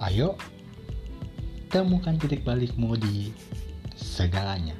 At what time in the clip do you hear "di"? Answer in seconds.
2.96-3.36